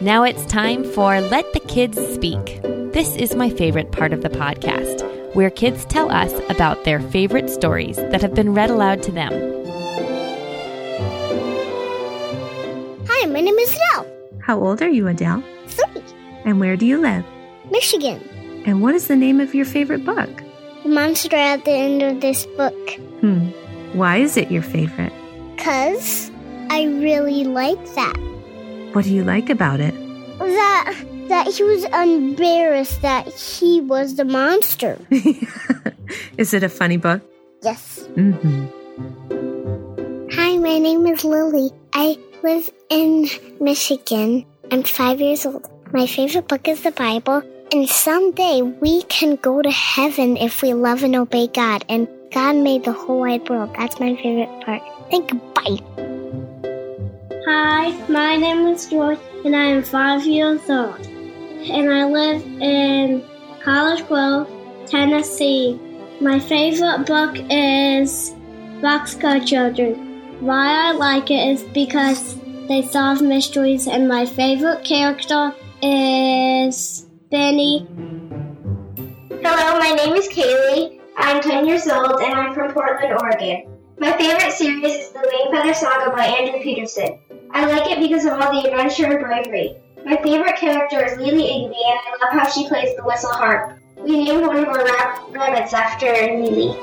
[0.00, 2.62] Now it's time for Let the Kids Speak.
[2.98, 7.48] This is my favorite part of the podcast, where kids tell us about their favorite
[7.48, 9.30] stories that have been read aloud to them.
[13.08, 14.06] Hi, my name is Adele.
[14.40, 15.44] How old are you, Adele?
[15.68, 16.02] Three.
[16.44, 17.24] And where do you live?
[17.70, 18.20] Michigan.
[18.66, 20.42] And what is the name of your favorite book?
[20.82, 22.90] The monster at the end of this book.
[23.20, 23.50] Hmm.
[23.92, 25.12] Why is it your favorite?
[25.54, 26.32] Because
[26.68, 28.18] I really like that.
[28.92, 29.94] What do you like about it?
[30.40, 34.98] That that he was embarrassed that he was the monster.
[36.36, 37.22] is it a funny book?
[37.62, 38.00] Yes.
[38.14, 38.66] Mm-hmm.
[40.32, 41.70] Hi, my name is Lily.
[41.92, 43.28] I live in
[43.60, 44.46] Michigan.
[44.70, 45.68] I'm five years old.
[45.92, 47.42] My favorite book is the Bible.
[47.72, 51.84] And someday we can go to heaven if we love and obey God.
[51.88, 53.74] And God made the whole wide world.
[53.76, 54.82] That's my favorite part.
[55.10, 55.40] Thank you.
[55.54, 56.08] Bye.
[57.46, 61.00] Hi, my name is George, and I am five years old,
[61.60, 63.24] and I live in
[63.62, 64.48] College Grove,
[64.86, 65.78] Tennessee.
[66.20, 68.34] My favorite book is
[68.80, 70.40] Boxcar Children.
[70.40, 77.86] Why I like it is because they solve mysteries, and my favorite character is Benny.
[79.42, 81.00] Hello, my name is Kaylee.
[81.16, 83.76] I'm 10 years old, and I'm from Portland, Oregon.
[83.98, 87.18] My favorite series is The Wing Feather Saga by Andrew Peterson.
[87.50, 89.76] I like it because of all the adventure and bravery.
[90.04, 93.78] My favorite character is Lily Igiby, and I love how she plays the whistle harp.
[93.96, 96.76] We named one of our rab- rabbits after Lily.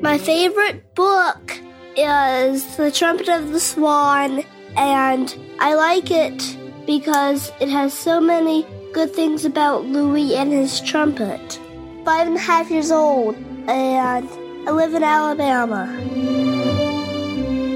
[0.00, 1.58] My favorite book
[1.96, 4.42] is The Trumpet of the Swan,
[4.76, 10.80] and I like it because it has so many good things about Louis and his
[10.80, 11.60] trumpet.
[12.04, 13.36] Five and a half years old,
[13.68, 14.28] and
[14.66, 15.86] I live in Alabama.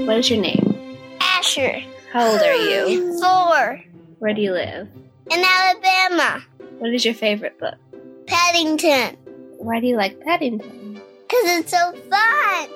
[0.05, 0.75] What is your name?
[1.21, 1.81] Asher.
[2.11, 3.19] How old are you?
[3.21, 3.81] Four.
[4.17, 4.87] Where do you live?
[5.29, 6.43] In Alabama.
[6.79, 7.75] What is your favorite book?
[8.25, 9.15] Paddington.
[9.59, 10.93] Why do you like Paddington?
[10.93, 12.69] Because it's so fun.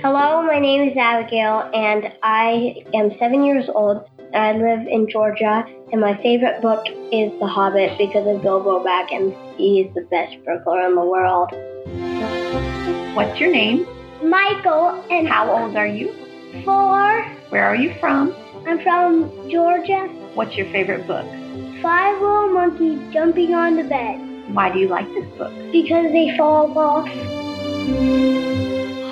[0.00, 4.08] Hello, my name is Abigail, and I am seven years old.
[4.32, 9.36] I live in Georgia, and my favorite book is The Hobbit because of Bilbo Baggins.
[9.58, 11.50] He is the best burglar in the world.
[13.14, 13.86] What's your name?
[14.22, 16.14] Michael, and how old are you?
[16.64, 17.37] Four.
[17.50, 18.34] Where are you from?
[18.66, 20.06] I'm from Georgia.
[20.34, 21.24] What's your favorite book?
[21.80, 24.20] Five little monkeys jumping on the bed.
[24.52, 25.52] Why do you like this book?
[25.72, 27.08] Because they fall off.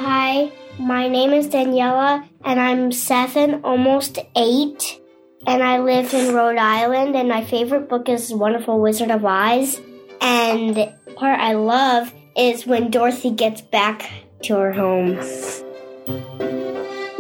[0.05, 5.01] Hi, my name is Daniela, and I'm seven, almost eight,
[5.47, 7.17] and I live in Rhode Island.
[7.17, 9.81] And my favorite book is Wonderful Wizard of Oz.
[10.21, 14.11] And the part I love is when Dorothy gets back
[14.43, 15.19] to her home.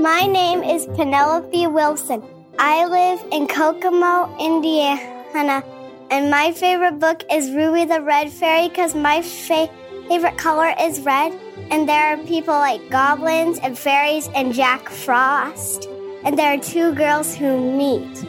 [0.06, 2.22] My name is Penelope Wilson.
[2.60, 5.64] I live in Kokomo, Indiana,
[6.12, 9.68] and my favorite book is Ruby the Red Fairy because my fa-
[10.08, 11.32] favorite color is red,
[11.72, 15.88] and there are people like goblins and fairies and Jack Frost,
[16.22, 18.24] and there are two girls who meet,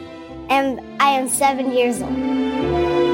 [0.50, 3.07] and I am seven years old.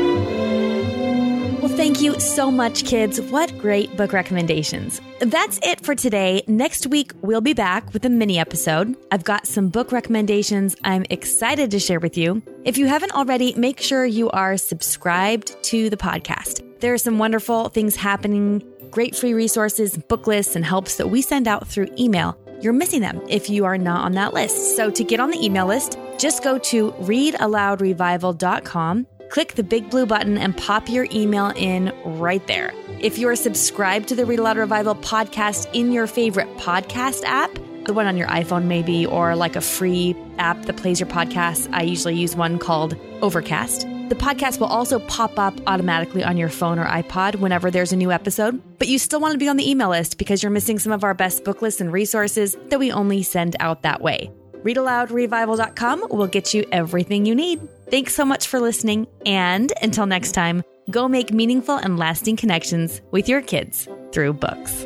[1.64, 3.22] Well, thank you so much, kids.
[3.22, 5.00] What great book recommendations.
[5.20, 6.42] That's it for today.
[6.46, 8.94] Next week, we'll be back with a mini episode.
[9.10, 12.42] I've got some book recommendations I'm excited to share with you.
[12.64, 16.62] If you haven't already, make sure you are subscribed to the podcast.
[16.80, 21.22] There are some wonderful things happening, great free resources, book lists, and helps that we
[21.22, 22.38] send out through email.
[22.60, 24.76] You're missing them if you are not on that list.
[24.76, 30.06] So to get on the email list, just go to readaloudrevival.com click the big blue
[30.06, 32.72] button and pop your email in right there.
[33.00, 37.50] If you are subscribed to the Read Aloud Revival podcast in your favorite podcast app,
[37.84, 41.68] the one on your iPhone maybe, or like a free app that plays your podcasts,
[41.72, 43.86] I usually use one called Overcast.
[44.08, 47.96] The podcast will also pop up automatically on your phone or iPod whenever there's a
[47.96, 50.78] new episode, but you still want to be on the email list because you're missing
[50.78, 54.30] some of our best book lists and resources that we only send out that way.
[54.64, 57.60] ReadAloudRevival.com will get you everything you need.
[57.90, 63.00] Thanks so much for listening, and until next time, go make meaningful and lasting connections
[63.10, 64.84] with your kids through books.